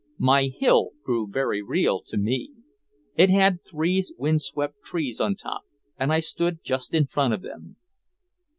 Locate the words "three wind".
3.63-4.41